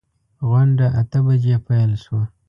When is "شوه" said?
2.03-2.21